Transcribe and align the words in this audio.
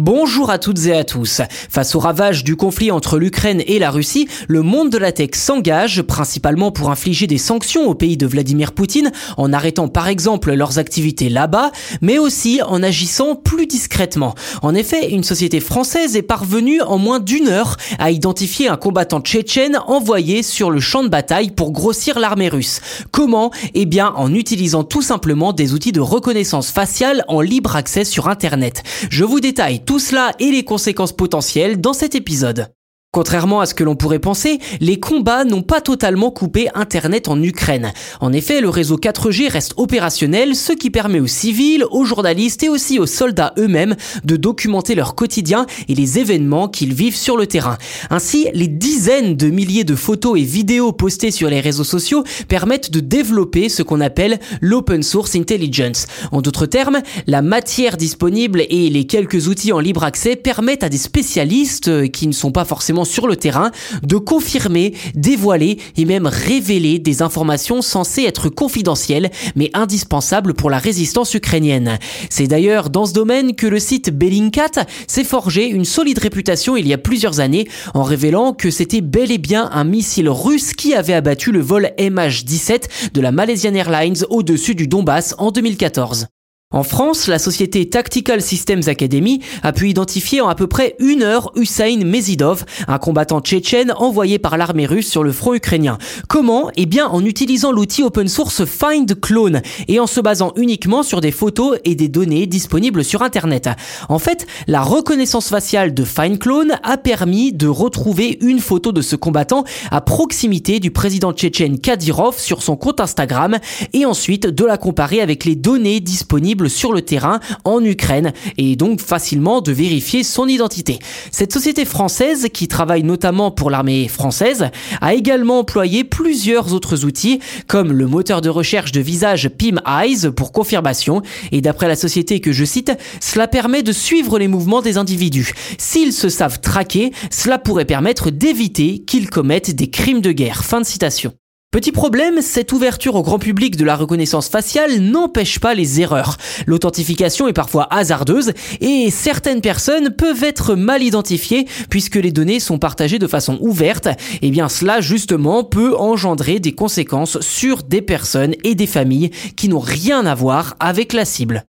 Bonjour 0.00 0.50
à 0.50 0.58
toutes 0.58 0.86
et 0.86 0.92
à 0.92 1.04
tous. 1.04 1.40
Face 1.70 1.94
au 1.94 2.00
ravage 2.00 2.42
du 2.42 2.56
conflit 2.56 2.90
entre 2.90 3.16
l'Ukraine 3.16 3.62
et 3.64 3.78
la 3.78 3.92
Russie, 3.92 4.26
le 4.48 4.62
monde 4.62 4.90
de 4.90 4.98
la 4.98 5.12
tech 5.12 5.34
s'engage 5.34 6.02
principalement 6.02 6.72
pour 6.72 6.90
infliger 6.90 7.28
des 7.28 7.38
sanctions 7.38 7.86
au 7.86 7.94
pays 7.94 8.16
de 8.16 8.26
Vladimir 8.26 8.72
Poutine 8.72 9.12
en 9.36 9.52
arrêtant 9.52 9.86
par 9.86 10.08
exemple 10.08 10.52
leurs 10.52 10.80
activités 10.80 11.28
là-bas, 11.28 11.70
mais 12.00 12.18
aussi 12.18 12.60
en 12.66 12.82
agissant 12.82 13.36
plus 13.36 13.68
discrètement. 13.68 14.34
En 14.62 14.74
effet, 14.74 15.12
une 15.12 15.22
société 15.22 15.60
française 15.60 16.16
est 16.16 16.22
parvenue 16.22 16.82
en 16.82 16.98
moins 16.98 17.20
d'une 17.20 17.46
heure 17.46 17.76
à 18.00 18.10
identifier 18.10 18.66
un 18.66 18.76
combattant 18.76 19.20
tchétchène 19.20 19.78
envoyé 19.86 20.42
sur 20.42 20.72
le 20.72 20.80
champ 20.80 21.04
de 21.04 21.08
bataille 21.08 21.52
pour 21.52 21.70
grossir 21.70 22.18
l'armée 22.18 22.48
russe. 22.48 22.80
Comment? 23.12 23.52
Eh 23.74 23.86
bien 23.86 24.12
en 24.16 24.34
utilisant 24.34 24.82
tout 24.82 25.02
simplement 25.02 25.52
des 25.52 25.72
outils 25.72 25.92
de 25.92 26.00
reconnaissance 26.00 26.72
faciale 26.72 27.24
en 27.28 27.40
libre 27.40 27.76
accès 27.76 28.04
sur 28.04 28.26
Internet. 28.26 28.82
Je 29.08 29.22
vous 29.22 29.38
détaille 29.38 29.83
tout 29.84 29.98
cela 29.98 30.32
et 30.38 30.50
les 30.50 30.64
conséquences 30.64 31.12
potentielles 31.12 31.80
dans 31.80 31.92
cet 31.92 32.14
épisode. 32.14 32.68
Contrairement 33.14 33.60
à 33.60 33.66
ce 33.66 33.74
que 33.74 33.84
l'on 33.84 33.94
pourrait 33.94 34.18
penser, 34.18 34.58
les 34.80 34.98
combats 34.98 35.44
n'ont 35.44 35.62
pas 35.62 35.80
totalement 35.80 36.32
coupé 36.32 36.66
Internet 36.74 37.28
en 37.28 37.40
Ukraine. 37.40 37.92
En 38.20 38.32
effet, 38.32 38.60
le 38.60 38.68
réseau 38.68 38.96
4G 38.96 39.48
reste 39.48 39.74
opérationnel, 39.76 40.56
ce 40.56 40.72
qui 40.72 40.90
permet 40.90 41.20
aux 41.20 41.28
civils, 41.28 41.84
aux 41.92 42.04
journalistes 42.04 42.64
et 42.64 42.68
aussi 42.68 42.98
aux 42.98 43.06
soldats 43.06 43.54
eux-mêmes 43.56 43.94
de 44.24 44.34
documenter 44.34 44.96
leur 44.96 45.14
quotidien 45.14 45.66
et 45.88 45.94
les 45.94 46.18
événements 46.18 46.66
qu'ils 46.66 46.92
vivent 46.92 47.14
sur 47.14 47.36
le 47.36 47.46
terrain. 47.46 47.78
Ainsi, 48.10 48.48
les 48.52 48.66
dizaines 48.66 49.36
de 49.36 49.48
milliers 49.48 49.84
de 49.84 49.94
photos 49.94 50.36
et 50.36 50.42
vidéos 50.42 50.90
postées 50.90 51.30
sur 51.30 51.48
les 51.48 51.60
réseaux 51.60 51.84
sociaux 51.84 52.24
permettent 52.48 52.90
de 52.90 52.98
développer 52.98 53.68
ce 53.68 53.84
qu'on 53.84 54.00
appelle 54.00 54.40
l'open 54.60 55.04
source 55.04 55.36
intelligence. 55.36 56.08
En 56.32 56.42
d'autres 56.42 56.66
termes, 56.66 57.00
la 57.28 57.42
matière 57.42 57.96
disponible 57.96 58.64
et 58.68 58.90
les 58.90 59.06
quelques 59.06 59.46
outils 59.46 59.72
en 59.72 59.78
libre 59.78 60.02
accès 60.02 60.34
permettent 60.34 60.82
à 60.82 60.88
des 60.88 60.98
spécialistes 60.98 62.10
qui 62.10 62.26
ne 62.26 62.32
sont 62.32 62.50
pas 62.50 62.64
forcément 62.64 63.03
sur 63.04 63.26
le 63.26 63.36
terrain 63.36 63.70
de 64.02 64.16
confirmer, 64.16 64.94
dévoiler 65.14 65.78
et 65.96 66.04
même 66.04 66.26
révéler 66.26 66.98
des 66.98 67.22
informations 67.22 67.82
censées 67.82 68.22
être 68.22 68.48
confidentielles 68.48 69.30
mais 69.56 69.70
indispensables 69.74 70.54
pour 70.54 70.70
la 70.70 70.78
résistance 70.78 71.34
ukrainienne. 71.34 71.98
C'est 72.30 72.46
d'ailleurs 72.46 72.90
dans 72.90 73.06
ce 73.06 73.12
domaine 73.12 73.54
que 73.54 73.66
le 73.66 73.78
site 73.78 74.10
Bellingcat 74.10 74.86
s'est 75.06 75.24
forgé 75.24 75.66
une 75.66 75.84
solide 75.84 76.18
réputation 76.18 76.76
il 76.76 76.88
y 76.88 76.92
a 76.92 76.98
plusieurs 76.98 77.40
années 77.40 77.68
en 77.94 78.02
révélant 78.02 78.52
que 78.52 78.70
c'était 78.70 79.00
bel 79.00 79.30
et 79.30 79.38
bien 79.38 79.70
un 79.72 79.84
missile 79.84 80.28
russe 80.28 80.72
qui 80.72 80.94
avait 80.94 81.14
abattu 81.14 81.52
le 81.52 81.60
vol 81.60 81.90
MH17 81.98 83.12
de 83.12 83.20
la 83.20 83.32
Malaysian 83.32 83.74
Airlines 83.74 84.24
au-dessus 84.30 84.74
du 84.74 84.88
Donbass 84.88 85.34
en 85.38 85.50
2014. 85.50 86.26
En 86.74 86.82
France, 86.82 87.28
la 87.28 87.38
société 87.38 87.88
Tactical 87.88 88.42
Systems 88.42 88.82
Academy 88.88 89.38
a 89.62 89.72
pu 89.72 89.90
identifier 89.90 90.40
en 90.40 90.48
à 90.48 90.56
peu 90.56 90.66
près 90.66 90.96
une 90.98 91.22
heure 91.22 91.52
Hussein 91.54 92.04
Mezidov, 92.04 92.64
un 92.88 92.98
combattant 92.98 93.40
tchétchène 93.40 93.92
envoyé 93.96 94.40
par 94.40 94.56
l'armée 94.56 94.84
russe 94.84 95.08
sur 95.08 95.22
le 95.22 95.30
front 95.30 95.54
ukrainien. 95.54 95.98
Comment? 96.28 96.72
Eh 96.76 96.86
bien 96.86 97.06
en 97.06 97.24
utilisant 97.24 97.70
l'outil 97.70 98.02
open 98.02 98.26
source 98.26 98.64
Find 98.64 99.20
Clone 99.20 99.62
et 99.86 100.00
en 100.00 100.08
se 100.08 100.20
basant 100.20 100.52
uniquement 100.56 101.04
sur 101.04 101.20
des 101.20 101.30
photos 101.30 101.78
et 101.84 101.94
des 101.94 102.08
données 102.08 102.48
disponibles 102.48 103.04
sur 103.04 103.22
Internet. 103.22 103.68
En 104.08 104.18
fait, 104.18 104.44
la 104.66 104.82
reconnaissance 104.82 105.50
faciale 105.50 105.94
de 105.94 106.02
Find 106.02 106.40
Clone 106.40 106.72
a 106.82 106.96
permis 106.96 107.52
de 107.52 107.68
retrouver 107.68 108.36
une 108.40 108.58
photo 108.58 108.90
de 108.90 109.00
ce 109.00 109.14
combattant 109.14 109.62
à 109.92 110.00
proximité 110.00 110.80
du 110.80 110.90
président 110.90 111.32
tchétchène 111.32 111.78
Kadyrov 111.78 112.36
sur 112.40 112.64
son 112.64 112.74
compte 112.74 112.98
Instagram 112.98 113.58
et 113.92 114.04
ensuite 114.06 114.48
de 114.48 114.64
la 114.64 114.76
comparer 114.76 115.20
avec 115.20 115.44
les 115.44 115.54
données 115.54 116.00
disponibles 116.00 116.63
sur 116.68 116.92
le 116.92 117.02
terrain 117.02 117.40
en 117.64 117.82
Ukraine 117.84 118.32
et 118.58 118.76
donc 118.76 119.00
facilement 119.00 119.60
de 119.60 119.72
vérifier 119.72 120.22
son 120.22 120.46
identité. 120.46 120.98
Cette 121.30 121.52
société 121.52 121.84
française, 121.84 122.48
qui 122.52 122.68
travaille 122.68 123.02
notamment 123.02 123.50
pour 123.50 123.70
l'armée 123.70 124.08
française, 124.08 124.70
a 125.00 125.14
également 125.14 125.60
employé 125.60 126.04
plusieurs 126.04 126.72
autres 126.72 127.04
outils 127.04 127.40
comme 127.66 127.92
le 127.92 128.06
moteur 128.06 128.40
de 128.40 128.48
recherche 128.48 128.92
de 128.92 129.00
visage 129.00 129.48
PIM 129.48 129.80
Eyes 129.86 130.30
pour 130.34 130.52
confirmation 130.52 131.22
et 131.52 131.60
d'après 131.60 131.88
la 131.88 131.96
société 131.96 132.40
que 132.40 132.52
je 132.52 132.64
cite, 132.64 132.92
cela 133.20 133.48
permet 133.48 133.82
de 133.82 133.92
suivre 133.92 134.38
les 134.38 134.48
mouvements 134.48 134.82
des 134.82 134.98
individus. 134.98 135.52
S'ils 135.78 136.12
se 136.12 136.28
savent 136.28 136.60
traquer, 136.60 137.12
cela 137.30 137.58
pourrait 137.58 137.84
permettre 137.84 138.30
d'éviter 138.30 139.00
qu'ils 139.00 139.30
commettent 139.30 139.74
des 139.74 139.90
crimes 139.90 140.20
de 140.20 140.32
guerre. 140.32 140.64
Fin 140.64 140.80
de 140.80 140.86
citation. 140.86 141.32
Petit 141.74 141.90
problème, 141.90 142.40
cette 142.40 142.70
ouverture 142.70 143.16
au 143.16 143.22
grand 143.24 143.40
public 143.40 143.74
de 143.74 143.84
la 143.84 143.96
reconnaissance 143.96 144.48
faciale 144.48 145.00
n'empêche 145.00 145.58
pas 145.58 145.74
les 145.74 146.00
erreurs. 146.00 146.36
L'authentification 146.68 147.48
est 147.48 147.52
parfois 147.52 147.88
hasardeuse 147.90 148.52
et 148.80 149.10
certaines 149.10 149.60
personnes 149.60 150.10
peuvent 150.10 150.44
être 150.44 150.76
mal 150.76 151.02
identifiées 151.02 151.66
puisque 151.90 152.14
les 152.14 152.30
données 152.30 152.60
sont 152.60 152.78
partagées 152.78 153.18
de 153.18 153.26
façon 153.26 153.58
ouverte. 153.60 154.06
Et 154.06 154.38
eh 154.42 154.50
bien 154.52 154.68
cela 154.68 155.00
justement 155.00 155.64
peut 155.64 155.96
engendrer 155.96 156.60
des 156.60 156.76
conséquences 156.76 157.40
sur 157.40 157.82
des 157.82 158.02
personnes 158.02 158.54
et 158.62 158.76
des 158.76 158.86
familles 158.86 159.30
qui 159.56 159.68
n'ont 159.68 159.80
rien 159.80 160.26
à 160.26 160.34
voir 160.36 160.76
avec 160.78 161.12
la 161.12 161.24
cible. 161.24 161.64